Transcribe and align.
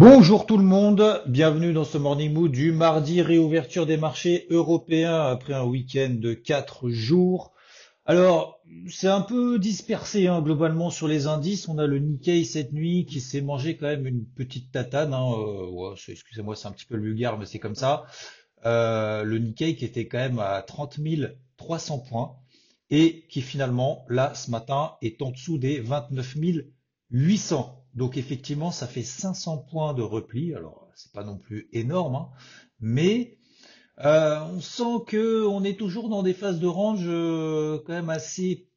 Bonjour 0.00 0.46
tout 0.46 0.58
le 0.58 0.62
monde, 0.62 1.24
bienvenue 1.26 1.72
dans 1.72 1.82
ce 1.82 1.98
Morning 1.98 2.32
Mood 2.32 2.52
du 2.52 2.70
mardi, 2.70 3.20
réouverture 3.20 3.84
des 3.84 3.96
marchés 3.96 4.46
européens 4.48 5.22
après 5.22 5.54
un 5.54 5.64
week-end 5.64 6.14
de 6.16 6.34
4 6.34 6.88
jours. 6.88 7.52
Alors, 8.06 8.60
c'est 8.88 9.08
un 9.08 9.22
peu 9.22 9.58
dispersé 9.58 10.28
hein, 10.28 10.40
globalement 10.40 10.90
sur 10.90 11.08
les 11.08 11.26
indices. 11.26 11.68
On 11.68 11.78
a 11.78 11.88
le 11.88 11.98
Nikkei 11.98 12.44
cette 12.44 12.72
nuit 12.72 13.06
qui 13.06 13.20
s'est 13.20 13.40
mangé 13.40 13.76
quand 13.76 13.88
même 13.88 14.06
une 14.06 14.24
petite 14.24 14.70
tatane. 14.70 15.12
Hein, 15.12 15.32
euh, 15.32 15.96
excusez-moi, 16.06 16.54
c'est 16.54 16.68
un 16.68 16.72
petit 16.72 16.86
peu 16.86 16.96
vulgaire, 16.96 17.36
mais 17.36 17.44
c'est 17.44 17.58
comme 17.58 17.74
ça. 17.74 18.04
Euh, 18.66 19.24
le 19.24 19.38
Nikkei 19.38 19.74
qui 19.74 19.84
était 19.84 20.06
quand 20.06 20.18
même 20.18 20.38
à 20.38 20.62
30 20.62 21.00
300 21.56 21.98
points 22.08 22.36
et 22.90 23.26
qui 23.28 23.40
finalement, 23.40 24.04
là, 24.08 24.32
ce 24.34 24.52
matin, 24.52 24.92
est 25.02 25.20
en 25.22 25.32
dessous 25.32 25.58
des 25.58 25.80
29 25.80 26.36
800. 27.10 27.78
Donc 27.98 28.16
effectivement, 28.16 28.70
ça 28.70 28.86
fait 28.86 29.02
500 29.02 29.58
points 29.70 29.92
de 29.92 30.02
repli. 30.02 30.54
Alors, 30.54 30.88
c'est 30.94 31.12
pas 31.12 31.24
non 31.24 31.36
plus 31.36 31.68
énorme, 31.72 32.14
hein, 32.14 32.28
mais 32.80 33.38
euh, 34.04 34.38
on 34.54 34.60
sent 34.60 35.04
que 35.08 35.44
on 35.44 35.64
est 35.64 35.76
toujours 35.76 36.08
dans 36.08 36.22
des 36.22 36.32
phases 36.32 36.60
de 36.60 36.68
range 36.68 37.04
euh, 37.06 37.82
quand 37.84 37.92
même 37.92 38.08
assez 38.08 38.68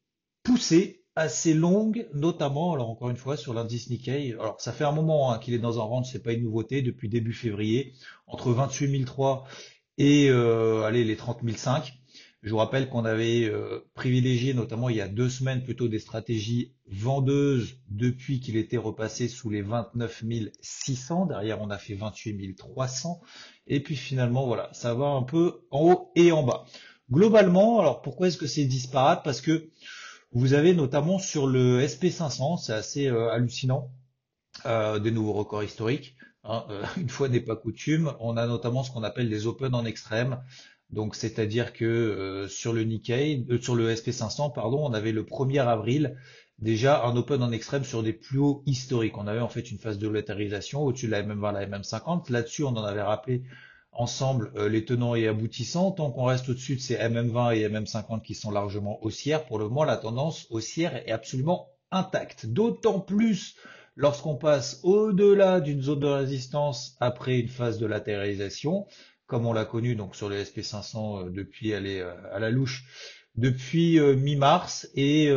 poussées, 0.42 1.04
assez 1.14 1.54
longues, 1.54 2.08
notamment, 2.14 2.72
alors 2.72 2.90
encore 2.90 3.10
une 3.10 3.16
fois, 3.16 3.36
sur 3.36 3.54
l'indice 3.54 3.90
Nikkei. 3.90 4.32
Alors 4.32 4.60
ça 4.60 4.72
fait 4.72 4.84
un 4.84 4.92
moment 4.92 5.30
hein, 5.30 5.38
qu'il 5.38 5.54
est 5.54 5.60
dans 5.60 5.78
un 5.78 5.84
range, 5.84 6.10
c'est 6.10 6.22
pas 6.22 6.32
une 6.32 6.42
nouveauté, 6.42 6.82
depuis 6.82 7.08
début 7.08 7.32
février, 7.32 7.94
entre 8.26 8.50
28 8.50 9.04
003 9.04 9.46
et 9.98 10.30
euh, 10.30 10.82
allez, 10.82 11.04
les 11.04 11.16
30 11.16 11.48
005. 11.48 12.01
Je 12.42 12.50
vous 12.50 12.56
rappelle 12.56 12.88
qu'on 12.88 13.04
avait 13.04 13.44
euh, 13.44 13.88
privilégié 13.94 14.52
notamment 14.52 14.88
il 14.88 14.96
y 14.96 15.00
a 15.00 15.06
deux 15.06 15.28
semaines 15.28 15.62
plutôt 15.62 15.86
des 15.86 16.00
stratégies 16.00 16.74
vendeuses 16.88 17.78
depuis 17.88 18.40
qu'il 18.40 18.56
était 18.56 18.76
repassé 18.76 19.28
sous 19.28 19.48
les 19.48 19.62
29 19.62 20.24
600. 20.60 21.26
Derrière, 21.26 21.60
on 21.60 21.70
a 21.70 21.78
fait 21.78 21.94
28 21.94 22.56
300. 22.56 23.20
Et 23.68 23.80
puis 23.80 23.94
finalement, 23.94 24.44
voilà, 24.46 24.70
ça 24.72 24.92
va 24.92 25.06
un 25.06 25.22
peu 25.22 25.62
en 25.70 25.92
haut 25.92 26.12
et 26.16 26.32
en 26.32 26.42
bas. 26.42 26.64
Globalement, 27.12 27.78
alors 27.78 28.02
pourquoi 28.02 28.26
est-ce 28.26 28.38
que 28.38 28.48
c'est 28.48 28.64
disparate? 28.64 29.22
Parce 29.22 29.40
que 29.40 29.70
vous 30.32 30.54
avez 30.54 30.74
notamment 30.74 31.20
sur 31.20 31.46
le 31.46 31.80
SP500, 31.80 32.58
c'est 32.60 32.72
assez 32.72 33.06
euh, 33.06 33.30
hallucinant, 33.30 33.92
euh, 34.66 34.98
des 34.98 35.12
nouveaux 35.12 35.34
records 35.34 35.62
historiques. 35.62 36.16
Hein, 36.42 36.64
une 36.96 37.08
fois 37.08 37.28
n'est 37.28 37.40
pas 37.40 37.54
coutume, 37.54 38.14
on 38.18 38.36
a 38.36 38.48
notamment 38.48 38.82
ce 38.82 38.90
qu'on 38.90 39.04
appelle 39.04 39.28
les 39.28 39.46
open 39.46 39.76
en 39.76 39.84
extrême. 39.84 40.42
Donc 40.92 41.14
c'est-à-dire 41.14 41.72
que 41.72 41.84
euh, 41.84 42.48
sur 42.48 42.72
le 42.72 42.84
Nikkei, 42.84 43.46
euh, 43.50 43.58
sur 43.60 43.74
le 43.74 43.92
SP500, 43.92 44.52
pardon, 44.52 44.84
on 44.84 44.92
avait 44.92 45.12
le 45.12 45.24
1er 45.24 45.66
avril 45.66 46.16
déjà 46.58 47.04
un 47.04 47.16
open 47.16 47.42
en 47.42 47.50
extrême 47.50 47.84
sur 47.84 48.02
des 48.02 48.12
plus 48.12 48.38
hauts 48.38 48.62
historiques. 48.66 49.18
On 49.18 49.26
avait 49.26 49.40
en 49.40 49.48
fait 49.48 49.70
une 49.70 49.78
phase 49.78 49.98
de 49.98 50.08
latérisation 50.08 50.82
au-dessus 50.82 51.06
de 51.06 51.12
la 51.12 51.22
MM20, 51.22 51.52
la 51.52 51.66
MM50. 51.66 52.30
Là-dessus, 52.30 52.64
on 52.64 52.68
en 52.68 52.84
avait 52.84 53.02
rappelé 53.02 53.42
ensemble 53.90 54.52
euh, 54.56 54.68
les 54.68 54.84
tenants 54.84 55.14
et 55.14 55.26
aboutissants. 55.26 55.92
Tant 55.92 56.10
qu'on 56.10 56.24
reste 56.24 56.48
au-dessus 56.48 56.76
de 56.76 56.80
ces 56.80 56.96
MM20 56.96 57.56
et 57.56 57.68
MM50 57.68 58.22
qui 58.22 58.34
sont 58.34 58.50
largement 58.50 59.02
haussières, 59.04 59.44
pour 59.44 59.58
le 59.58 59.68
moment, 59.68 59.84
la 59.84 59.96
tendance 59.96 60.46
haussière 60.50 60.96
est 60.96 61.10
absolument 61.10 61.68
intacte. 61.90 62.46
D'autant 62.46 63.00
plus 63.00 63.56
lorsqu'on 63.96 64.36
passe 64.36 64.80
au-delà 64.82 65.60
d'une 65.60 65.82
zone 65.82 66.00
de 66.00 66.06
résistance 66.06 66.96
après 67.00 67.38
une 67.38 67.48
phase 67.48 67.78
de 67.78 67.86
latéralisation 67.86 68.86
comme 69.32 69.46
on 69.46 69.54
l'a 69.54 69.64
connu 69.64 69.94
donc 69.94 70.14
sur 70.14 70.28
le 70.28 70.36
SP500 70.36 71.28
euh, 71.28 71.30
depuis 71.30 71.70
est 71.70 72.02
euh, 72.02 72.12
à 72.34 72.38
la 72.38 72.50
louche 72.50 72.84
depuis 73.34 73.98
euh, 73.98 74.14
mi-mars 74.14 74.90
et, 74.94 75.30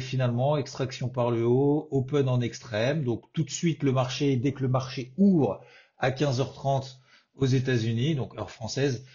finalement 0.00 0.56
extraction 0.56 1.08
par 1.08 1.30
le 1.30 1.46
haut, 1.46 1.86
open 1.92 2.28
en 2.28 2.40
extrême. 2.40 3.04
Donc 3.04 3.22
tout 3.32 3.44
de 3.44 3.50
suite 3.50 3.84
le 3.84 3.92
marché, 3.92 4.34
dès 4.34 4.50
que 4.50 4.62
le 4.62 4.68
marché 4.68 5.12
ouvre 5.16 5.60
à 5.96 6.10
15h30 6.10 6.96
aux 7.36 7.46
États-Unis, 7.46 8.16
donc 8.16 8.36
heure 8.36 8.50
française, 8.50 9.06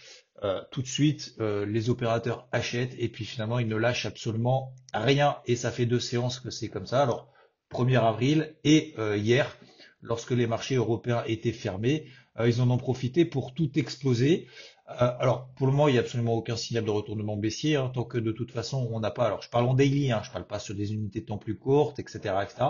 tout 0.70 0.80
de 0.80 0.86
suite 0.86 1.36
les 1.38 1.90
opérateurs 1.90 2.48
achètent 2.52 2.94
et 2.98 3.10
puis 3.10 3.26
finalement 3.26 3.58
ils 3.58 3.68
ne 3.68 3.76
lâchent 3.76 4.06
absolument 4.06 4.72
rien 4.94 5.36
et 5.44 5.56
ça 5.56 5.70
fait 5.70 5.84
deux 5.84 6.00
séances 6.00 6.40
que 6.40 6.50
c'est 6.50 6.68
comme 6.68 6.86
ça. 6.86 7.02
Alors 7.02 7.30
1er 7.70 8.02
avril 8.02 8.54
et 8.64 8.94
hier 9.18 9.58
lorsque 10.00 10.30
les 10.30 10.46
marchés 10.46 10.76
européens 10.76 11.22
étaient 11.26 11.52
fermés, 11.52 12.06
ils 12.38 12.60
en 12.62 12.70
ont 12.70 12.78
profité 12.78 13.24
pour 13.24 13.54
tout 13.54 13.78
exploser. 13.78 14.46
Euh, 14.90 15.12
alors, 15.18 15.48
pour 15.56 15.66
le 15.66 15.72
moment, 15.72 15.88
il 15.88 15.92
n'y 15.92 15.98
a 15.98 16.00
absolument 16.00 16.34
aucun 16.34 16.56
signal 16.56 16.84
de 16.84 16.90
retournement 16.90 17.36
baissier, 17.36 17.76
hein, 17.76 17.90
tant 17.94 18.04
que 18.04 18.18
de 18.18 18.32
toute 18.32 18.50
façon, 18.50 18.88
on 18.90 19.00
n'a 19.00 19.10
pas. 19.10 19.26
Alors, 19.26 19.42
je 19.42 19.48
parle 19.48 19.66
en 19.66 19.74
daily, 19.74 20.10
hein, 20.10 20.22
je 20.24 20.30
parle 20.30 20.46
pas 20.46 20.58
sur 20.58 20.74
des 20.74 20.92
unités 20.92 21.20
de 21.20 21.26
temps 21.26 21.38
plus 21.38 21.56
courtes, 21.56 21.98
etc., 21.98 22.34
etc. 22.42 22.66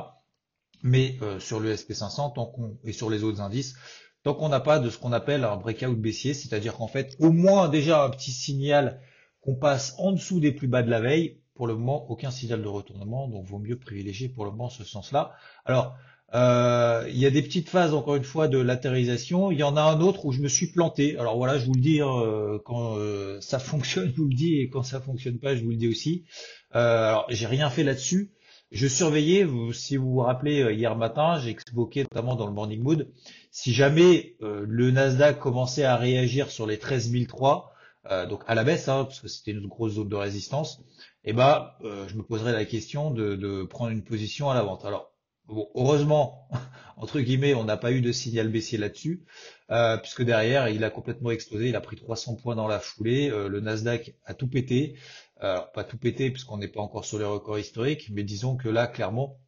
Mais 0.83 1.17
euh, 1.23 1.39
sur 1.41 1.61
le 1.61 1.75
SP500, 1.75 2.35
tant 2.35 2.47
qu'on 2.47 2.79
et 2.85 2.93
sur 2.93 3.11
les 3.11 3.23
autres 3.23 3.41
indices, 3.41 3.75
tant 4.23 4.35
qu'on 4.35 4.49
n'a 4.49 4.61
pas 4.61 4.79
de 4.79 4.91
ce 4.91 4.99
qu'on 4.99 5.13
appelle 5.13 5.45
un 5.45 5.57
breakout 5.57 5.97
baissier, 5.99 6.35
c'est-à-dire 6.35 6.75
qu'en 6.75 6.89
fait, 6.89 7.17
au 7.19 7.33
moins 7.33 7.69
déjà 7.69 8.05
un 8.05 8.11
petit 8.11 8.33
signal 8.33 9.01
qu'on 9.41 9.57
passe 9.57 9.95
en 9.99 10.13
dessous 10.13 10.41
des 10.41 10.53
plus 10.53 10.69
bas 10.69 10.83
de 10.83 10.91
la 10.91 11.01
veille. 11.01 11.39
Pour 11.55 11.67
le 11.67 11.75
moment, 11.75 12.11
aucun 12.11 12.31
signal 12.31 12.63
de 12.63 12.69
retournement, 12.69 13.29
donc 13.29 13.45
vaut 13.47 13.59
mieux 13.59 13.79
privilégier 13.79 14.31
pour 14.31 14.47
le 14.47 14.51
moment 14.51 14.71
ce 14.71 14.83
sens-là. 14.83 15.33
Alors, 15.67 15.95
euh, 16.33 17.07
il 17.09 17.19
y 17.19 17.27
a 17.27 17.31
des 17.31 17.43
petites 17.43 17.69
phases, 17.69 17.93
encore 17.93 18.15
une 18.15 18.25
fois, 18.25 18.49
de 18.49 18.59
latérisation. 18.59 19.51
Il 19.51 19.59
y 19.59 19.63
en 19.63 19.77
a 19.77 19.83
un 19.83 20.01
autre 20.01 20.27
où 20.27 20.33
je 20.33 20.41
me 20.41 20.49
suis 20.49 20.69
planté. 20.69 21.19
Alors 21.19 21.37
voilà, 21.37 21.59
je 21.59 21.67
vous 21.67 21.75
le 21.75 21.81
dis, 21.81 22.01
euh, 22.03 22.59
quand 22.65 22.97
euh, 22.99 23.41
ça 23.41 23.59
fonctionne, 23.59 24.11
je 24.11 24.17
vous 24.17 24.29
le 24.29 24.35
dis, 24.35 24.61
et 24.61 24.69
quand 24.69 24.83
ça 24.83 25.01
fonctionne 25.01 25.39
pas, 25.39 25.57
je 25.57 25.63
vous 25.63 25.71
le 25.71 25.77
dis 25.77 25.89
aussi. 25.89 26.25
alors, 26.71 27.27
j'ai 27.31 27.47
rien 27.47 27.71
fait 27.71 27.85
là-dessus. 27.85 28.33
Je 28.71 28.87
surveillais, 28.87 29.43
vous, 29.43 29.73
si 29.73 29.97
vous 29.97 30.13
vous 30.13 30.21
rappelez, 30.21 30.73
hier 30.73 30.95
matin, 30.95 31.41
j'ai 31.41 31.57
notamment 31.75 32.37
dans 32.37 32.47
le 32.47 32.53
morning 32.53 32.81
mood, 32.81 33.11
si 33.51 33.73
jamais 33.73 34.37
le 34.41 34.93
Nasdaq 34.93 35.41
commençait 35.41 35.83
à 35.83 35.97
réagir 35.97 36.53
sur 36.53 36.69
les 36.69 36.79
13003, 36.79 37.73
donc 38.29 38.45
à 38.47 38.55
la 38.55 38.63
baisse, 38.63 38.87
hein, 38.87 39.07
parce 39.07 39.19
que 39.19 39.27
c'était 39.27 39.51
une 39.51 39.67
grosse 39.67 39.95
zone 39.95 40.09
de 40.09 40.15
résistance, 40.15 40.85
eh 41.25 41.33
ben, 41.33 41.73
je 41.83 42.15
me 42.15 42.23
poserais 42.23 42.53
la 42.53 42.65
question 42.65 43.11
de, 43.11 43.35
de 43.35 43.65
prendre 43.65 43.91
une 43.91 44.05
position 44.05 44.51
à 44.51 44.55
la 44.55 44.63
vente. 44.63 44.85
Alors, 44.85 45.10
Bon, 45.51 45.69
heureusement, 45.75 46.49
entre 46.97 47.19
guillemets, 47.21 47.55
on 47.55 47.65
n'a 47.65 47.77
pas 47.77 47.91
eu 47.91 48.01
de 48.01 48.13
signal 48.13 48.49
baissier 48.49 48.79
là-dessus, 48.79 49.25
euh, 49.73 49.97
puisque 49.97 50.23
derrière, 50.23 50.69
il 50.69 50.85
a 50.85 50.91
complètement 50.91 51.33
explosé, 51.33 51.69
il 51.71 51.77
a 51.77 51.81
pris 51.81 51.97
300 51.97 52.37
points 52.37 52.55
dans 52.55 52.69
la 52.69 52.79
foulée, 52.79 53.31
euh, 53.31 53.49
le 53.49 53.59
Nasdaq 53.61 54.15
a 54.25 54.35
tout 54.35 54.49
pété, 54.49 54.97
pas 55.41 55.85
tout 55.89 55.97
pété 55.97 56.31
puisqu'on 56.31 56.59
n'est 56.59 56.69
pas 56.69 56.83
encore 56.83 57.07
sur 57.07 57.19
les 57.19 57.25
records 57.25 57.59
historiques, 57.59 58.11
mais 58.13 58.23
disons 58.23 58.57
que 58.57 58.69
là, 58.69 58.87
clairement, 58.87 59.39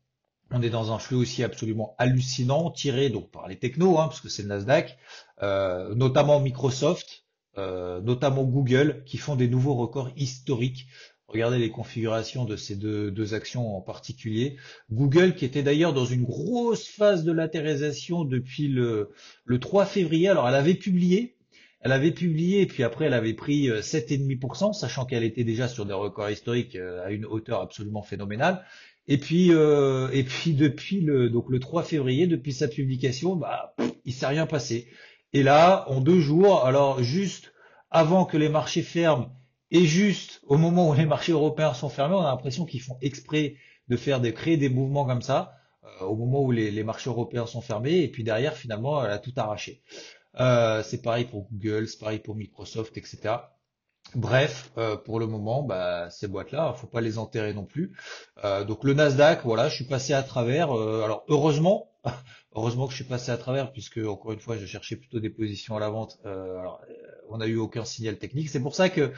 on 0.51 0.63
est 0.63 0.71
dans 0.71 0.91
un 0.93 0.99
flux 0.99 1.17
aussi 1.17 1.45
absolument 1.45 1.95
hallucinant, 1.99 2.71
tiré 2.71 3.11
donc 3.11 3.31
par 3.31 3.47
les 3.47 3.59
technos, 3.59 3.99
hein, 3.99 4.09
parce 4.09 4.21
que 4.21 4.31
c'est 4.31 4.43
le 4.43 4.49
Nasdaq, 4.49 4.99
euh, 5.43 5.95
notamment 5.95 6.41
Microsoft, 6.41 7.25
notamment 7.57 8.45
Google, 8.45 9.05
qui 9.05 9.19
font 9.19 9.37
des 9.37 9.47
nouveaux 9.47 9.75
records 9.75 10.11
historiques. 10.17 10.87
Regardez 11.33 11.59
les 11.59 11.71
configurations 11.71 12.45
de 12.45 12.57
ces 12.57 12.77
deux, 12.77 13.35
actions 13.35 13.75
en 13.75 13.81
particulier. 13.81 14.57
Google, 14.91 15.35
qui 15.35 15.47
était 15.47 15.63
d'ailleurs 15.63 15.95
dans 15.95 16.05
une 16.05 16.25
grosse 16.25 16.87
phase 16.87 17.25
de 17.25 17.33
latérisation 17.33 18.25
depuis 18.25 18.69
le, 18.69 19.11
3 19.59 19.87
février. 19.87 20.29
Alors, 20.29 20.47
elle 20.47 20.55
avait 20.55 20.75
publié, 20.75 21.37
elle 21.81 21.93
avait 21.93 22.11
publié, 22.11 22.67
puis 22.67 22.83
après, 22.83 23.07
elle 23.07 23.15
avait 23.15 23.33
pris 23.33 23.69
7,5%, 23.69 24.69
euh, 24.69 24.73
sachant 24.75 25.07
qu'elle 25.07 25.25
était 25.25 25.45
déjà 25.45 25.69
sur 25.69 25.87
des 25.87 25.95
records 25.95 26.29
historiques 26.29 26.77
euh, 26.77 27.03
à 27.03 27.11
une 27.11 27.25
hauteur 27.25 27.63
absolument 27.63 28.03
phénoménale. 28.03 28.63
Et 29.09 29.17
puis, 29.17 29.53
euh, 29.53 30.11
et 30.13 30.25
puis 30.25 30.53
depuis 30.53 31.01
le, 31.01 31.31
donc 31.31 31.49
le 31.49 31.61
3 31.61 31.83
février, 31.83 32.27
depuis 32.27 32.53
sa 32.53 32.69
publication, 32.69 33.37
bah, 33.37 33.75
il 34.05 34.13
s'est 34.13 34.27
rien 34.27 34.47
passé. 34.47 34.87
Et 35.33 35.43
là, 35.43 35.87
en 35.89 36.03
deux 36.03 36.21
jours, 36.21 36.67
alors 36.67 37.03
juste 37.03 37.55
avant 37.91 38.27
que 38.27 38.37
les 38.37 38.51
marchés 38.51 38.83
ferment, 38.83 39.35
et 39.73 39.85
juste 39.85 40.41
au 40.47 40.57
moment 40.57 40.91
où 40.91 40.95
les 40.95 41.07
marchés 41.07 41.33
européens 41.33 41.75
sont 41.75 41.89
fermés, 41.89 42.15
on 42.15 42.21
a 42.21 42.31
l'impression 42.31 42.65
qu'ils 42.65 42.83
font 42.83 42.99
exprès 43.01 43.57
de 43.89 43.97
faire 43.97 44.21
de 44.21 44.31
créer 44.31 44.57
des 44.57 44.69
mouvements 44.69 45.05
comme 45.05 45.23
ça 45.23 45.55
euh, 45.85 46.05
au 46.05 46.15
moment 46.15 46.43
où 46.43 46.53
les, 46.53 46.85
marchés 46.85 47.11
européens 47.11 47.47
sont 47.47 47.61
fermés 47.61 48.03
et 48.03 48.09
puis 48.09 48.23
derrière 48.23 48.55
finalement 48.55 49.05
elle 49.05 49.11
a 49.11 49.19
tout 49.19 49.33
arraché. 49.37 49.83
Euh, 50.39 50.83
c'est 50.85 51.03
pareil 51.03 51.25
pour 51.25 51.49
Google, 51.51 51.89
c'est 51.89 51.99
pareil 51.99 52.21
pour 52.21 52.37
Microsoft, 52.37 52.97
etc. 52.97 53.39
Bref, 54.15 54.71
euh, 54.77 54.97
pour 54.97 55.21
le 55.21 55.27
moment, 55.27 55.63
bah, 55.63 56.11
ces 56.11 56.29
boîtes-là, 56.29 56.75
faut 56.75 56.87
pas 56.87 57.01
les 57.01 57.17
enterrer 57.19 57.55
non 57.55 57.65
plus. 57.65 57.97
Euh, 58.45 58.63
donc 58.65 58.85
le 58.85 58.93
Nasdaq, 58.93 59.41
voilà, 59.45 59.69
je 59.69 59.75
suis 59.75 59.87
passé 59.87 60.13
à 60.13 60.23
travers. 60.23 60.77
euh, 60.77 61.03
alors 61.03 61.25
heureusement, 61.29 61.91
heureusement 62.55 62.87
que 62.87 62.91
je 62.91 62.97
suis 62.97 63.05
passé 63.05 63.31
à 63.31 63.39
travers, 63.39 63.73
puisque 63.73 63.99
encore 63.99 64.33
une 64.33 64.41
fois, 64.41 64.59
je 64.59 64.67
cherchais 64.67 64.97
plutôt 64.97 65.19
des 65.19 65.31
positions 65.31 65.77
à 65.77 65.81
la 65.81 65.89
vente. 65.89 66.19
Euh, 66.27 66.59
alors, 66.59 66.83
on 67.31 67.39
n'a 67.39 67.47
eu 67.47 67.57
aucun 67.57 67.87
signal 67.87 68.19
technique. 68.19 68.51
C'est 68.51 68.61
pour 68.61 68.75
ça 68.75 68.91
que 68.91 69.13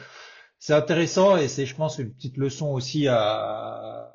c'est 0.65 0.73
intéressant 0.73 1.37
et 1.37 1.47
c'est, 1.47 1.67
je 1.67 1.75
pense, 1.75 1.99
une 1.99 2.11
petite 2.11 2.37
leçon 2.37 2.69
aussi 2.69 3.07
à, 3.07 4.11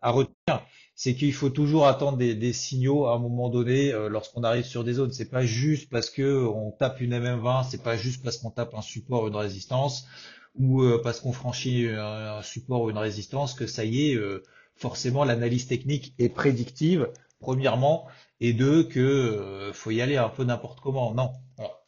à 0.00 0.10
retenir, 0.12 0.64
c'est 0.94 1.16
qu'il 1.16 1.32
faut 1.32 1.50
toujours 1.50 1.88
attendre 1.88 2.16
des, 2.16 2.52
signaux 2.52 3.06
à 3.06 3.16
un 3.16 3.18
moment 3.18 3.48
donné 3.48 3.92
euh, 3.92 4.08
lorsqu'on 4.08 4.44
arrive 4.44 4.64
sur 4.64 4.84
des 4.84 4.92
zones. 4.92 5.10
C'est 5.10 5.30
pas 5.30 5.44
juste 5.44 5.90
parce 5.90 6.08
que 6.08 6.46
on 6.46 6.70
tape 6.70 7.00
une 7.00 7.12
MM20, 7.12 7.66
c'est 7.68 7.82
pas 7.82 7.96
juste 7.96 8.22
parce 8.22 8.36
qu'on 8.36 8.52
tape 8.52 8.72
un 8.74 8.82
support, 8.82 9.26
une 9.26 9.34
résistance, 9.34 10.06
ou 10.54 10.82
euh, 10.82 11.00
parce 11.02 11.18
qu'on 11.18 11.32
franchit 11.32 11.88
un, 11.88 12.40
support 12.42 12.82
ou 12.82 12.90
une 12.90 12.98
résistance 12.98 13.54
que 13.54 13.66
ça 13.66 13.84
y 13.84 14.12
est, 14.12 14.14
euh, 14.14 14.44
forcément 14.76 15.24
l'analyse 15.24 15.66
technique 15.66 16.14
est 16.20 16.28
prédictive, 16.28 17.08
premièrement, 17.40 18.06
et 18.38 18.52
deux 18.52 18.84
que 18.84 19.72
faut 19.74 19.90
y 19.90 20.00
aller 20.00 20.18
un 20.18 20.28
peu 20.28 20.44
n'importe 20.44 20.78
comment. 20.78 21.12
Non, 21.14 21.32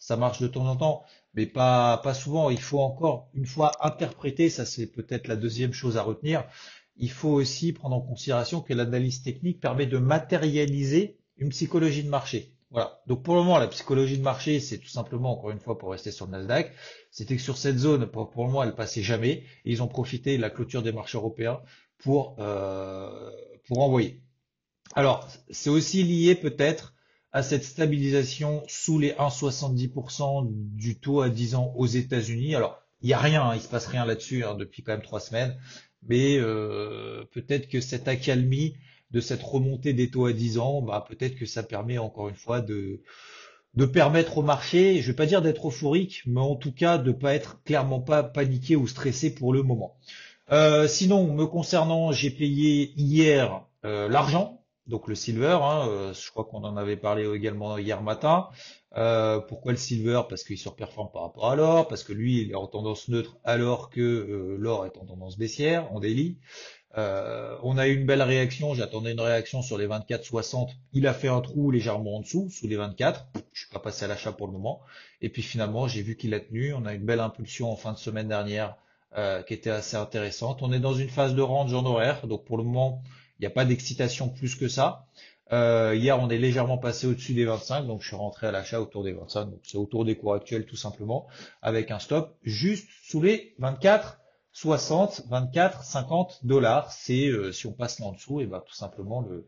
ça 0.01 0.17
marche 0.17 0.41
de 0.41 0.49
temps 0.49 0.67
en 0.67 0.75
temps, 0.75 1.05
mais 1.35 1.47
pas 1.47 1.99
pas 1.99 2.15
souvent. 2.15 2.51
Il 2.51 2.61
faut 2.61 2.81
encore 2.81 3.31
une 3.35 3.47
fois 3.47 3.73
interpréter. 3.81 4.51
Ça 4.51 4.65
c'est 4.65 4.87
peut-être 4.87 5.29
la 5.29 5.37
deuxième 5.37 5.73
chose 5.73 5.97
à 5.97 6.03
retenir 6.03 6.45
il 6.97 7.11
faut 7.11 7.31
aussi 7.31 7.73
prendre 7.73 7.97
en 7.97 8.01
considération 8.01 8.61
que 8.61 8.75
l'analyse 8.75 9.23
technique 9.23 9.61
permet 9.61 9.87
de 9.87 9.99
matérialiser 9.99 11.19
une 11.37 11.49
psychologie 11.49 12.05
de 12.05 12.09
marché. 12.09 12.55
Voilà. 12.71 13.03
Donc 13.07 13.23
pour 13.23 13.35
le 13.35 13.41
moment, 13.41 13.59
la 13.59 13.67
psychologie 13.69 14.19
de 14.19 14.23
marché, 14.23 14.61
c'est 14.61 14.79
tout 14.79 14.89
simplement, 14.89 15.33
encore 15.33 15.51
une 15.51 15.61
fois, 15.61 15.79
pour 15.79 15.91
rester 15.91 16.11
sur 16.11 16.27
le 16.27 16.33
Nasdaq, 16.33 16.73
c'était 17.11 17.37
que 17.37 17.43
sur 17.43 17.59
cette 17.59 17.79
zone, 17.79 18.07
pour, 18.07 18.31
pour 18.31 18.45
le 18.45 18.51
moment, 18.51 18.63
elle 18.63 18.75
passait 18.75 19.03
jamais. 19.03 19.45
Et 19.65 19.73
ils 19.73 19.83
ont 19.83 19.89
profité 19.89 20.37
de 20.37 20.43
la 20.43 20.51
clôture 20.51 20.83
des 20.83 20.93
marchés 20.93 21.19
européens 21.19 21.61
pour, 21.99 22.37
euh, 22.39 23.31
pour 23.67 23.81
envoyer. 23.81 24.23
Alors, 24.95 25.29
c'est 25.51 25.71
aussi 25.71 26.03
lié 26.03 26.35
peut-être 26.35 26.95
à 27.33 27.43
cette 27.43 27.65
stabilisation 27.65 28.63
sous 28.69 28.99
les 28.99 29.13
1,70% 29.13 30.47
du 30.49 30.99
taux 30.99 31.23
à 31.23 31.29
10 31.29 31.55
ans 31.55 31.73
aux 31.77 31.87
États-Unis. 31.87 32.55
Alors, 32.55 32.83
il 33.01 33.07
n'y 33.07 33.15
a 33.15 33.19
rien, 33.19 33.43
hein, 33.43 33.55
il 33.55 33.61
se 33.61 33.69
passe 33.69 33.87
rien 33.87 34.05
là-dessus 34.05 34.45
hein, 34.45 34.55
depuis 34.55 34.83
quand 34.83 34.93
même 34.93 35.03
trois 35.03 35.21
semaines 35.21 35.57
mais 36.07 36.37
euh, 36.39 37.25
peut-être 37.33 37.69
que 37.69 37.81
cette 37.81 38.09
accalmie 38.09 38.75
de 39.11 39.21
cette 39.21 39.43
remontée 39.43 39.93
des 39.93 40.11
taux 40.11 40.27
à 40.27 40.33
10 40.33 40.59
ans, 40.59 40.83
bah, 40.83 41.05
peut-être 41.09 41.37
que 41.37 41.47
ça 41.47 41.63
permet 41.63 41.99
encore 41.99 42.29
une 42.29 42.35
fois 42.35 42.61
de, 42.61 43.03
de 43.75 43.85
permettre 43.85 44.39
au 44.39 44.43
marché, 44.43 45.01
je 45.01 45.09
vais 45.09 45.17
pas 45.17 45.27
dire 45.27 45.43
d'être 45.43 45.69
euphorique, 45.69 46.23
mais 46.27 46.41
en 46.41 46.57
tout 46.57 46.73
cas 46.73 46.99
de 46.99 47.13
pas 47.13 47.35
être 47.35 47.63
clairement 47.65 48.01
pas 48.01 48.23
paniqué 48.23 48.75
ou 48.75 48.87
stressé 48.87 49.35
pour 49.35 49.53
le 49.53 49.63
moment. 49.63 49.97
Euh, 50.51 50.89
sinon, 50.89 51.33
me 51.33 51.47
concernant, 51.47 52.13
j'ai 52.13 52.31
payé 52.31 52.93
hier 52.97 53.65
euh, 53.85 54.09
l'argent, 54.09 54.62
donc 54.87 55.09
le 55.09 55.15
silver, 55.15 55.59
hein, 55.63 55.87
euh, 55.89 56.13
je 56.13 56.31
crois 56.31 56.45
qu'on 56.45 56.65
en 56.65 56.77
avait 56.77 56.97
parlé 56.97 57.29
également 57.35 57.79
hier 57.79 58.03
matin. 58.03 58.49
Euh, 58.97 59.41
pourquoi 59.41 59.73
le 59.73 59.79
silver? 59.79 60.23
Parce 60.29 60.45
qu'il 60.45 60.59
surperforme 60.59 61.11
par 61.13 61.23
rapport 61.23 61.51
à 61.51 61.57
l'or, 61.57 61.89
parce 61.89 62.05
que 62.05 62.13
lui, 62.13 62.43
il 62.43 62.51
est 62.51 62.55
en 62.55 62.67
tendance 62.67 63.09
neutre 63.09 63.37
alors 63.45 63.91
que 63.91 64.01
euh, 64.01 64.57
l'or 64.59 64.87
est 64.87 64.97
en 64.99 65.07
tendance 65.07 65.39
baissière, 65.39 65.91
en. 65.93 66.01
Euh, 66.99 67.57
on 67.63 67.79
a 67.79 67.89
eu 67.89 67.95
une 67.95 68.05
belle 68.05 68.21
réaction, 68.21 68.75
j'attendais 68.75 69.13
une 69.13 69.21
réaction 69.21 69.63
sur 69.63 69.79
les 69.79 69.87
24,60. 69.87 70.69
Il 70.93 71.07
a 71.07 71.15
fait 71.15 71.29
un 71.29 71.41
trou 71.41 71.71
légèrement 71.71 72.17
en 72.17 72.21
dessous, 72.21 72.51
sous 72.51 72.67
les 72.67 72.77
24. 72.77 73.29
Je 73.55 73.61
suis 73.61 73.71
pas 73.71 73.79
passé 73.79 74.05
à 74.05 74.09
l'achat 74.09 74.33
pour 74.33 74.47
le 74.47 74.53
moment. 74.53 74.83
Et 75.23 75.31
puis 75.31 75.41
finalement, 75.41 75.89
j'ai 75.89 76.03
vu 76.03 76.17
qu'il 76.17 76.35
a 76.35 76.41
tenu. 76.41 76.75
On 76.75 76.85
a 76.85 76.93
une 76.93 77.07
belle 77.07 77.21
impulsion 77.21 77.73
en 77.73 77.77
fin 77.77 77.93
de 77.93 77.99
semaine 77.99 78.29
dernière 78.29 78.77
qui 79.47 79.55
était 79.55 79.71
assez 79.71 79.97
intéressante. 79.97 80.63
On 80.63 80.73
est 80.73 80.81
dans 80.81 80.95
une 80.95 81.11
phase 81.11 81.35
de 81.35 81.43
range 81.43 81.73
en 81.75 81.85
horaire, 81.85 82.27
donc 82.27 82.45
pour 82.45 82.57
le 82.57 82.65
moment, 82.65 83.03
n'y 83.43 83.53
a 83.53 83.55
pas 83.55 83.65
d'excitation 83.65 84.29
plus 84.29 84.55
que 84.55 84.69
ça. 84.69 85.07
Euh, 85.53 85.95
hier, 85.95 86.19
on 86.19 86.31
est 86.31 86.39
légèrement 86.39 86.79
passé 86.79 87.07
au-dessus 87.07 87.35
des 87.35 87.45
25, 87.45 87.87
donc 87.87 88.01
je 88.01 88.09
suis 88.09 88.17
rentré 88.17 88.47
à 88.47 88.53
l'achat 88.53 88.81
autour 88.81 89.05
des 89.05 89.13
25, 89.13 89.47
donc 89.47 89.61
c'est 89.65 89.77
autour 89.77 90.05
des 90.05 90.17
cours 90.17 90.35
actuels 90.35 90.65
tout 90.65 90.77
simplement, 90.77 91.27
avec 91.61 91.91
un 91.91 91.99
stop 91.99 92.37
juste 92.43 92.89
sous 93.03 93.21
les 93.21 93.55
24, 93.59 94.19
60, 94.53 95.25
24, 95.29 95.85
50 95.85 96.47
dollars. 96.47 96.91
C'est 96.93 97.27
euh, 97.27 97.53
si 97.53 97.67
on 97.67 97.73
passe 97.73 97.99
là 97.99 98.07
en 98.07 98.13
dessous, 98.13 98.41
et 98.41 98.47
ben 98.47 98.63
tout 98.67 98.75
simplement 98.75 99.21
le 99.21 99.47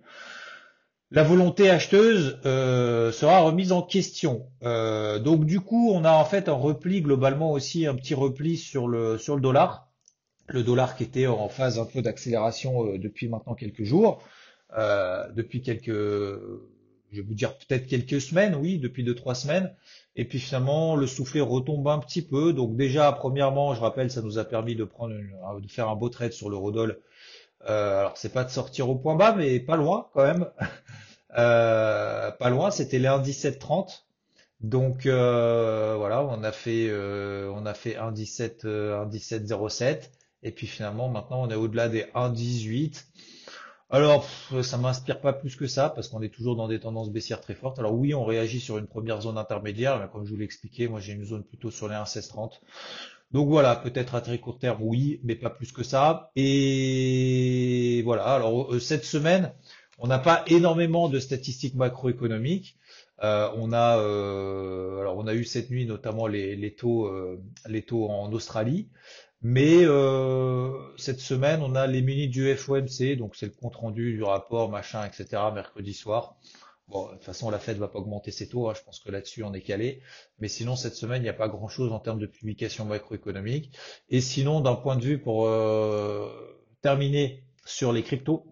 la 1.10 1.22
volonté 1.22 1.70
acheteuse 1.70 2.40
euh, 2.44 3.12
sera 3.12 3.40
remise 3.40 3.70
en 3.70 3.82
question. 3.82 4.48
Euh, 4.64 5.18
donc 5.20 5.44
du 5.44 5.60
coup, 5.60 5.90
on 5.92 6.04
a 6.04 6.12
en 6.12 6.24
fait 6.24 6.48
un 6.48 6.54
repli 6.54 7.02
globalement 7.02 7.52
aussi, 7.52 7.86
un 7.86 7.94
petit 7.94 8.14
repli 8.14 8.56
sur 8.56 8.88
le 8.88 9.16
sur 9.16 9.36
le 9.36 9.40
dollar, 9.40 9.88
le 10.48 10.62
dollar 10.62 10.96
qui 10.96 11.04
était 11.04 11.26
en 11.26 11.48
phase 11.48 11.78
un 11.78 11.86
peu 11.86 12.02
d'accélération 12.02 12.86
euh, 12.86 12.98
depuis 12.98 13.28
maintenant 13.28 13.54
quelques 13.54 13.84
jours 13.84 14.22
euh, 14.76 15.30
depuis 15.32 15.62
quelques, 15.62 15.92
je 17.12 17.20
vais 17.20 17.22
vous 17.22 17.34
dire 17.34 17.56
peut-être 17.58 17.86
quelques 17.86 18.20
semaines, 18.20 18.54
oui, 18.56 18.78
depuis 18.78 19.04
deux 19.04 19.14
trois 19.14 19.34
semaines. 19.34 19.74
Et 20.16 20.24
puis 20.24 20.38
finalement, 20.38 20.96
le 20.96 21.06
soufflet 21.06 21.40
retombe 21.40 21.86
un 21.88 21.98
petit 21.98 22.22
peu. 22.22 22.52
Donc 22.52 22.76
déjà, 22.76 23.10
premièrement, 23.12 23.74
je 23.74 23.80
rappelle, 23.80 24.10
ça 24.10 24.22
nous 24.22 24.38
a 24.38 24.44
permis 24.44 24.74
de 24.76 24.84
prendre, 24.84 25.14
une- 25.14 25.60
de 25.60 25.70
faire 25.70 25.88
un 25.88 25.96
beau 25.96 26.08
trade 26.08 26.32
sur 26.32 26.50
l'eurodoll. 26.50 27.00
Euh, 27.68 28.00
alors 28.00 28.16
c'est 28.18 28.32
pas 28.32 28.44
de 28.44 28.50
sortir 28.50 28.90
au 28.90 28.96
point 28.96 29.16
bas, 29.16 29.34
mais 29.34 29.60
pas 29.60 29.76
loin 29.76 30.08
quand 30.14 30.24
même. 30.24 30.46
Euh, 31.36 32.30
pas 32.30 32.48
loin, 32.50 32.70
c'était 32.70 32.98
les 33.00 33.08
1,1730. 33.08 34.06
Donc 34.60 35.06
euh, 35.06 35.96
voilà, 35.98 36.22
on 36.24 36.44
a 36.44 36.52
fait, 36.52 36.86
euh, 36.88 37.50
on 37.54 37.66
a 37.66 37.74
fait 37.74 37.96
1,17, 37.96 38.64
euh, 38.66 39.02
1,1707. 39.02 40.12
Et 40.44 40.52
puis 40.52 40.66
finalement, 40.66 41.08
maintenant, 41.08 41.42
on 41.42 41.50
est 41.50 41.54
au-delà 41.54 41.88
des 41.88 42.02
1,18. 42.14 43.04
Alors, 43.90 44.26
ça 44.62 44.76
m'inspire 44.76 45.20
pas 45.20 45.32
plus 45.32 45.56
que 45.56 45.66
ça, 45.66 45.88
parce 45.88 46.08
qu'on 46.08 46.22
est 46.22 46.28
toujours 46.28 46.56
dans 46.56 46.68
des 46.68 46.80
tendances 46.80 47.10
baissières 47.10 47.40
très 47.40 47.54
fortes. 47.54 47.78
Alors 47.78 47.94
oui, 47.94 48.14
on 48.14 48.24
réagit 48.24 48.60
sur 48.60 48.78
une 48.78 48.86
première 48.86 49.20
zone 49.20 49.38
intermédiaire, 49.38 49.98
mais 50.00 50.06
comme 50.12 50.24
je 50.24 50.30
vous 50.30 50.36
l'ai 50.36 50.44
expliqué, 50.44 50.88
moi 50.88 51.00
j'ai 51.00 51.12
une 51.12 51.24
zone 51.24 51.44
plutôt 51.44 51.70
sur 51.70 51.88
les 51.88 51.94
1,1630. 51.94 52.60
Donc 53.32 53.48
voilà, 53.48 53.76
peut-être 53.76 54.14
à 54.14 54.20
très 54.20 54.38
court 54.38 54.58
terme, 54.58 54.78
oui, 54.80 55.20
mais 55.24 55.34
pas 55.34 55.50
plus 55.50 55.72
que 55.72 55.82
ça. 55.82 56.30
Et 56.36 58.02
voilà, 58.04 58.24
alors 58.24 58.74
euh, 58.74 58.80
cette 58.80 59.04
semaine, 59.04 59.52
on 59.98 60.06
n'a 60.06 60.18
pas 60.18 60.44
énormément 60.48 61.08
de 61.08 61.18
statistiques 61.18 61.74
macroéconomiques. 61.74 62.76
Euh, 63.22 63.48
on 63.56 63.72
a, 63.72 63.98
euh, 63.98 65.00
alors 65.00 65.16
on 65.16 65.26
a 65.26 65.34
eu 65.34 65.44
cette 65.44 65.70
nuit 65.70 65.86
notamment 65.86 66.26
les, 66.26 66.56
les 66.56 66.74
taux, 66.74 67.06
euh, 67.06 67.40
les 67.68 67.82
taux 67.82 68.08
en 68.10 68.32
Australie. 68.32 68.88
Mais 69.46 69.84
euh, 69.84 70.72
cette 70.96 71.20
semaine, 71.20 71.60
on 71.62 71.74
a 71.74 71.86
les 71.86 72.00
minutes 72.00 72.30
du 72.30 72.54
FOMC, 72.56 73.14
donc 73.18 73.36
c'est 73.36 73.44
le 73.44 73.52
compte 73.52 73.76
rendu 73.76 74.14
du 74.14 74.22
rapport, 74.22 74.70
machin, 74.70 75.04
etc. 75.04 75.42
mercredi 75.52 75.92
soir. 75.92 76.38
Bon, 76.88 77.08
de 77.08 77.12
toute 77.12 77.24
façon, 77.24 77.50
la 77.50 77.58
Fed 77.58 77.76
va 77.76 77.88
pas 77.88 77.98
augmenter 77.98 78.30
ses 78.30 78.48
taux, 78.48 78.70
hein, 78.70 78.74
je 78.74 78.82
pense 78.82 79.00
que 79.00 79.10
là-dessus 79.10 79.42
on 79.42 79.52
est 79.52 79.60
calé. 79.60 80.00
Mais 80.38 80.48
sinon, 80.48 80.76
cette 80.76 80.94
semaine, 80.94 81.20
il 81.20 81.24
n'y 81.24 81.28
a 81.28 81.34
pas 81.34 81.48
grand-chose 81.48 81.92
en 81.92 81.98
termes 82.00 82.18
de 82.18 82.26
publication 82.26 82.86
macroéconomique. 82.86 83.76
Et 84.08 84.22
sinon, 84.22 84.62
d'un 84.62 84.76
point 84.76 84.96
de 84.96 85.02
vue 85.04 85.18
pour 85.20 85.46
euh, 85.46 86.30
terminer 86.80 87.44
sur 87.66 87.92
les 87.92 88.02
cryptos, 88.02 88.46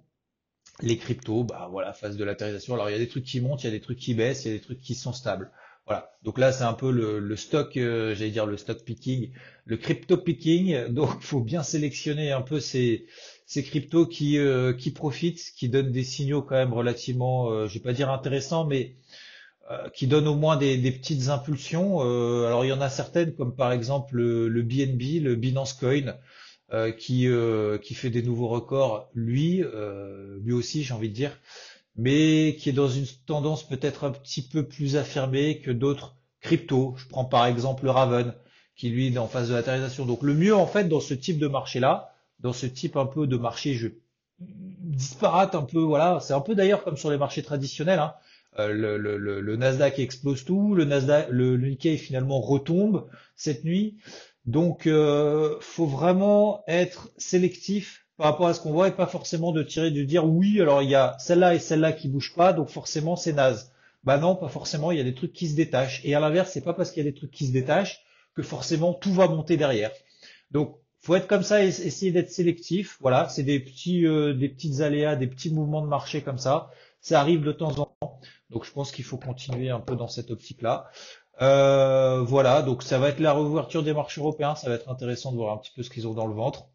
les 0.82 0.98
cryptos, 0.98 1.44
bah 1.44 1.68
voilà, 1.70 1.94
phase 1.94 2.18
de 2.18 2.24
latérisation. 2.24 2.74
Alors 2.74 2.90
il 2.90 2.92
y 2.92 2.96
a 2.96 2.98
des 2.98 3.08
trucs 3.08 3.24
qui 3.24 3.40
montent, 3.40 3.62
il 3.62 3.66
y 3.66 3.70
a 3.70 3.72
des 3.72 3.80
trucs 3.80 3.98
qui 3.98 4.12
baissent, 4.12 4.44
il 4.44 4.48
y 4.48 4.54
a 4.54 4.58
des 4.58 4.62
trucs 4.62 4.80
qui 4.80 4.94
sont 4.94 5.14
stables. 5.14 5.50
Voilà. 5.86 6.12
Donc 6.22 6.38
là, 6.38 6.52
c'est 6.52 6.64
un 6.64 6.74
peu 6.74 6.90
le, 6.92 7.18
le 7.18 7.36
stock, 7.36 7.76
euh, 7.76 8.14
j'allais 8.14 8.30
dire 8.30 8.46
le 8.46 8.56
stock 8.56 8.84
picking, 8.84 9.32
le 9.64 9.76
crypto 9.76 10.16
picking. 10.16 10.86
Donc 10.88 11.20
faut 11.22 11.40
bien 11.40 11.62
sélectionner 11.62 12.30
un 12.32 12.42
peu 12.42 12.60
ces, 12.60 13.06
ces 13.46 13.62
cryptos 13.64 14.06
qui, 14.06 14.38
euh, 14.38 14.72
qui 14.72 14.92
profitent, 14.92 15.42
qui 15.56 15.68
donnent 15.68 15.90
des 15.92 16.04
signaux 16.04 16.42
quand 16.42 16.54
même 16.54 16.72
relativement, 16.72 17.50
euh, 17.50 17.66
je 17.66 17.74
vais 17.74 17.80
pas 17.80 17.92
dire 17.92 18.10
intéressants, 18.10 18.64
mais 18.64 18.94
euh, 19.70 19.88
qui 19.90 20.06
donnent 20.06 20.28
au 20.28 20.36
moins 20.36 20.56
des, 20.56 20.76
des 20.78 20.92
petites 20.92 21.28
impulsions. 21.28 22.00
Euh, 22.02 22.46
alors 22.46 22.64
il 22.64 22.68
y 22.68 22.72
en 22.72 22.80
a 22.80 22.90
certaines, 22.90 23.34
comme 23.34 23.54
par 23.56 23.72
exemple 23.72 24.16
le, 24.16 24.48
le 24.48 24.62
BNB, 24.62 25.22
le 25.22 25.36
Binance 25.36 25.72
Coin, 25.74 26.16
euh, 26.72 26.92
qui, 26.92 27.28
qui 27.82 27.94
fait 27.94 28.10
des 28.10 28.22
nouveaux 28.22 28.48
records, 28.48 29.10
lui, 29.14 29.62
lui 30.40 30.52
aussi, 30.52 30.84
j'ai 30.84 30.94
envie 30.94 31.08
de 31.10 31.14
dire, 31.14 31.38
mais 31.96 32.56
qui 32.58 32.68
est 32.70 32.72
dans 32.72 32.88
une 32.88 33.06
tendance 33.26 33.66
peut-être 33.66 34.04
un 34.04 34.10
petit 34.12 34.42
peu 34.42 34.66
plus 34.66 34.96
affirmée 34.96 35.60
que 35.60 35.70
d'autres 35.70 36.16
cryptos. 36.40 36.94
Je 36.96 37.06
prends 37.08 37.24
par 37.24 37.46
exemple 37.46 37.84
le 37.84 37.90
Raven, 37.90 38.34
qui 38.76 38.88
lui 38.90 39.12
est 39.12 39.18
en 39.18 39.28
phase 39.28 39.48
de 39.48 39.54
latérisation. 39.54 40.06
Donc 40.06 40.22
le 40.22 40.34
mieux 40.34 40.54
en 40.54 40.66
fait 40.66 40.88
dans 40.88 41.00
ce 41.00 41.14
type 41.14 41.38
de 41.38 41.48
marché-là, 41.48 42.14
dans 42.40 42.52
ce 42.52 42.66
type 42.66 42.96
un 42.96 43.06
peu 43.06 43.26
de 43.26 43.36
marché 43.36 43.74
je, 43.74 43.88
disparate 44.40 45.54
un 45.54 45.62
peu, 45.62 45.80
voilà, 45.80 46.18
c'est 46.20 46.34
un 46.34 46.40
peu 46.40 46.54
d'ailleurs 46.54 46.84
comme 46.84 46.96
sur 46.96 47.10
les 47.10 47.18
marchés 47.18 47.42
traditionnels, 47.42 47.98
hein. 47.98 48.14
Euh, 48.58 48.68
le, 48.70 48.98
le- 48.98 49.40
le- 49.40 49.56
Nasdaq 49.56 49.98
explose 49.98 50.44
tout, 50.44 50.74
le 50.74 50.84
Nasdaq, 50.84 51.28
le, 51.30 51.56
le 51.56 51.68
Nikkei 51.70 51.96
finalement 51.96 52.38
retombe 52.40 53.08
cette 53.34 53.64
nuit. 53.64 53.96
Donc, 54.44 54.86
euh, 54.86 55.56
faut 55.60 55.86
vraiment 55.86 56.62
être 56.66 57.10
sélectif 57.16 58.01
par 58.16 58.26
rapport 58.30 58.46
à 58.46 58.54
ce 58.54 58.60
qu'on 58.60 58.72
voit 58.72 58.88
et 58.88 58.92
pas 58.92 59.06
forcément 59.06 59.52
de 59.52 59.62
tirer 59.62 59.90
de 59.90 60.02
dire 60.02 60.26
oui, 60.26 60.60
alors 60.60 60.82
il 60.82 60.90
y 60.90 60.94
a 60.94 61.16
celle-là 61.18 61.54
et 61.54 61.58
celle-là 61.58 61.92
qui 61.92 62.08
bougent 62.08 62.34
pas, 62.34 62.52
donc 62.52 62.68
forcément 62.68 63.16
c'est 63.16 63.32
naze. 63.32 63.72
Bah 64.04 64.18
non, 64.18 64.34
pas 64.34 64.48
forcément, 64.48 64.90
il 64.90 64.98
y 64.98 65.00
a 65.00 65.04
des 65.04 65.14
trucs 65.14 65.32
qui 65.32 65.48
se 65.48 65.54
détachent. 65.54 66.00
Et 66.04 66.14
à 66.14 66.20
l'inverse, 66.20 66.50
c'est 66.52 66.60
pas 66.60 66.74
parce 66.74 66.90
qu'il 66.90 67.04
y 67.04 67.06
a 67.06 67.10
des 67.10 67.16
trucs 67.16 67.30
qui 67.30 67.46
se 67.46 67.52
détachent 67.52 68.04
que 68.34 68.42
forcément 68.42 68.94
tout 68.94 69.12
va 69.12 69.28
monter 69.28 69.56
derrière. 69.56 69.92
Donc, 70.50 70.76
faut 71.00 71.14
être 71.14 71.26
comme 71.26 71.42
ça 71.42 71.64
et 71.64 71.68
essayer 71.68 72.12
d'être 72.12 72.30
sélectif. 72.30 72.96
Voilà, 73.00 73.28
c'est 73.28 73.42
des 73.42 73.60
petits, 73.60 74.06
euh, 74.06 74.34
des 74.34 74.48
petites 74.48 74.80
aléas, 74.80 75.16
des 75.16 75.26
petits 75.26 75.52
mouvements 75.52 75.82
de 75.82 75.88
marché 75.88 76.22
comme 76.22 76.38
ça. 76.38 76.70
Ça 77.00 77.20
arrive 77.20 77.42
de 77.42 77.52
temps 77.52 77.78
en 77.78 77.86
temps. 78.00 78.20
Donc, 78.50 78.64
je 78.64 78.72
pense 78.72 78.92
qu'il 78.92 79.04
faut 79.04 79.18
continuer 79.18 79.70
un 79.70 79.80
peu 79.80 79.96
dans 79.96 80.08
cette 80.08 80.30
optique-là. 80.30 80.90
Euh, 81.40 82.22
voilà, 82.22 82.62
donc 82.62 82.82
ça 82.82 82.98
va 82.98 83.08
être 83.08 83.18
la 83.18 83.32
réouverture 83.32 83.82
des 83.82 83.94
marchés 83.94 84.20
européens. 84.20 84.54
Ça 84.54 84.68
va 84.68 84.76
être 84.76 84.88
intéressant 84.90 85.32
de 85.32 85.36
voir 85.36 85.54
un 85.54 85.58
petit 85.58 85.72
peu 85.74 85.82
ce 85.82 85.90
qu'ils 85.90 86.06
ont 86.06 86.14
dans 86.14 86.26
le 86.26 86.34
ventre. 86.34 86.66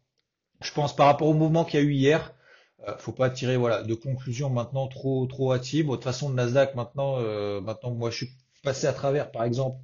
Je 0.60 0.72
pense 0.72 0.94
par 0.94 1.06
rapport 1.06 1.28
au 1.28 1.34
mouvement 1.34 1.64
qu'il 1.64 1.80
y 1.80 1.82
a 1.82 1.86
eu 1.86 1.92
hier, 1.92 2.34
euh, 2.86 2.96
faut 2.98 3.12
pas 3.12 3.30
tirer 3.30 3.56
voilà 3.56 3.82
de 3.82 3.94
conclusions 3.94 4.50
maintenant 4.50 4.88
trop 4.88 5.26
trop 5.26 5.52
hâtives. 5.52 5.86
De 5.86 5.90
toute 5.92 6.04
façon, 6.04 6.28
le 6.28 6.34
Nasdaq 6.34 6.74
maintenant, 6.74 7.18
euh, 7.18 7.60
maintenant 7.60 7.92
moi 7.92 8.10
je 8.10 8.16
suis 8.16 8.30
passé 8.62 8.86
à 8.86 8.92
travers, 8.92 9.30
par 9.30 9.44
exemple, 9.44 9.78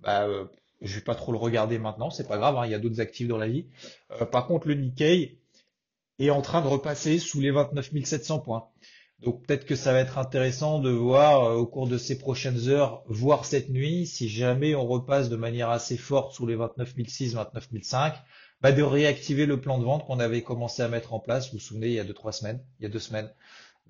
bah, 0.00 0.26
euh, 0.26 0.44
je 0.80 0.94
vais 0.94 1.00
pas 1.00 1.14
trop 1.14 1.32
le 1.32 1.38
regarder 1.38 1.78
maintenant, 1.78 2.10
c'est 2.10 2.28
pas 2.28 2.38
grave, 2.38 2.56
hein, 2.56 2.66
il 2.66 2.70
y 2.70 2.74
a 2.74 2.78
d'autres 2.78 3.00
actifs 3.00 3.28
dans 3.28 3.38
la 3.38 3.48
vie. 3.48 3.66
Euh, 4.20 4.24
par 4.24 4.46
contre, 4.46 4.68
le 4.68 4.74
Nikkei 4.74 5.38
est 6.18 6.30
en 6.30 6.42
train 6.42 6.62
de 6.62 6.68
repasser 6.68 7.18
sous 7.18 7.40
les 7.40 7.50
29 7.50 7.90
700 8.04 8.40
points. 8.40 8.68
Donc 9.20 9.44
peut-être 9.44 9.66
que 9.66 9.74
ça 9.74 9.92
va 9.92 9.98
être 9.98 10.18
intéressant 10.18 10.78
de 10.78 10.90
voir 10.90 11.44
euh, 11.44 11.54
au 11.56 11.66
cours 11.66 11.88
de 11.88 11.98
ces 11.98 12.18
prochaines 12.18 12.68
heures, 12.68 13.02
voire 13.06 13.44
cette 13.44 13.68
nuit, 13.68 14.06
si 14.06 14.28
jamais 14.28 14.74
on 14.76 14.86
repasse 14.86 15.28
de 15.28 15.36
manière 15.36 15.70
assez 15.70 15.96
forte 15.96 16.32
sous 16.32 16.46
les 16.46 16.54
29 16.54 16.94
600, 17.06 17.36
29 17.36 17.68
500, 17.82 18.12
bah 18.60 18.72
de 18.72 18.82
réactiver 18.82 19.46
le 19.46 19.60
plan 19.60 19.78
de 19.78 19.84
vente 19.84 20.04
qu'on 20.06 20.20
avait 20.20 20.42
commencé 20.42 20.82
à 20.82 20.88
mettre 20.88 21.14
en 21.14 21.20
place, 21.20 21.46
vous 21.46 21.58
vous 21.58 21.64
souvenez, 21.64 21.88
il 21.88 21.94
y 21.94 22.00
a 22.00 22.04
deux, 22.04 22.14
trois 22.14 22.32
semaines, 22.32 22.64
il 22.78 22.84
y 22.84 22.86
a 22.86 22.88
deux 22.88 22.98
semaines. 22.98 23.30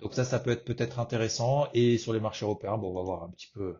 Donc 0.01 0.13
ça, 0.13 0.23
ça 0.23 0.39
peut 0.39 0.51
être 0.51 0.63
peut-être 0.63 0.99
intéressant. 0.99 1.67
Et 1.73 1.97
sur 1.97 2.13
les 2.13 2.19
marchés 2.19 2.45
européens, 2.45 2.77
bon, 2.77 2.91
on 2.91 2.95
va 2.95 3.03
voir 3.03 3.23
un 3.23 3.29
petit 3.29 3.49
peu 3.53 3.75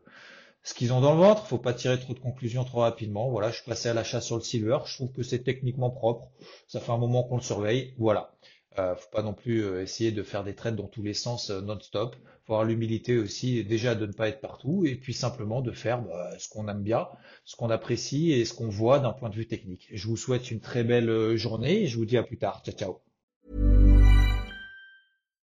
ce 0.64 0.74
qu'ils 0.74 0.92
ont 0.94 1.02
dans 1.02 1.14
le 1.14 1.20
ventre. 1.20 1.46
Faut 1.46 1.58
pas 1.58 1.74
tirer 1.74 2.00
trop 2.00 2.14
de 2.14 2.20
conclusions 2.20 2.64
trop 2.66 2.82
rapidement. 2.82 3.30
Voilà, 3.30 3.50
je 3.50 3.56
suis 3.56 3.66
passé 3.66 3.90
à 3.90 3.94
l'achat 3.94 4.22
sur 4.22 4.36
le 4.36 4.42
silver. 4.42 4.80
Je 4.86 4.96
trouve 4.96 5.12
que 5.12 5.24
c'est 5.24 5.44
techniquement 5.44 5.90
propre. 5.90 6.30
Ça 6.68 6.80
fait 6.80 6.92
un 6.92 6.98
moment 6.98 7.24
qu'on 7.24 7.38
le 7.38 7.42
surveille. 7.42 7.94
Voilà. 7.98 8.34
Euh, 8.78 8.96
faut 8.96 9.10
pas 9.12 9.24
non 9.24 9.34
plus 9.34 9.64
euh, 9.64 9.82
essayer 9.82 10.12
de 10.12 10.22
faire 10.22 10.44
des 10.44 10.54
trades 10.54 10.76
dans 10.76 10.88
tous 10.88 11.02
les 11.02 11.16
sens 11.16 11.50
euh, 11.50 11.60
non-stop. 11.62 12.16
Faut 12.46 12.54
avoir 12.54 12.66
l'humilité 12.66 13.18
aussi 13.18 13.64
déjà 13.64 13.96
de 13.96 14.06
ne 14.06 14.12
pas 14.12 14.28
être 14.28 14.42
partout 14.42 14.86
et 14.86 14.96
puis 14.96 15.14
simplement 15.14 15.62
de 15.62 15.72
faire 15.72 16.02
bah, 16.02 16.32
ce 16.38 16.50
qu'on 16.50 16.68
aime 16.68 16.84
bien, 16.84 17.08
ce 17.46 17.56
qu'on 17.56 17.72
apprécie 17.72 18.32
et 18.32 18.46
ce 18.46 18.54
qu'on 18.54 18.70
voit 18.70 19.00
d'un 19.00 19.12
point 19.12 19.30
de 19.30 19.36
vue 19.36 19.48
technique. 19.48 19.90
Je 19.92 20.08
vous 20.08 20.18
souhaite 20.18 20.52
une 20.52 20.60
très 20.60 20.84
belle 20.84 21.36
journée 21.36 21.84
et 21.84 21.88
je 21.88 21.98
vous 21.98 22.06
dis 22.06 22.18
à 22.18 22.24
plus 22.24 22.38
tard. 22.38 22.62
Ciao 22.64 22.76
ciao. 22.76 23.02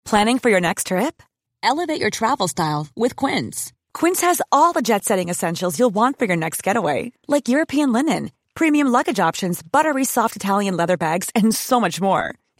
Planning 0.04 0.38
for 0.38 0.50
your 0.50 0.60
next 0.60 0.88
trip? 0.88 1.22
Elevate 1.62 2.00
your 2.00 2.10
travel 2.10 2.48
style 2.48 2.88
with 2.96 3.14
Quince. 3.14 3.72
Quince 3.94 4.20
has 4.22 4.42
all 4.50 4.72
the 4.72 4.82
jet-setting 4.82 5.28
essentials 5.28 5.78
you'll 5.78 5.94
want 5.94 6.18
for 6.18 6.24
your 6.24 6.36
next 6.36 6.62
getaway, 6.62 7.12
like 7.28 7.48
European 7.48 7.92
linen, 7.92 8.30
premium 8.54 8.88
luggage 8.88 9.20
options, 9.20 9.62
buttery 9.62 10.04
soft 10.04 10.34
Italian 10.34 10.76
leather 10.76 10.96
bags, 10.96 11.30
and 11.34 11.54
so 11.54 11.80
much 11.80 12.00
more. 12.00 12.34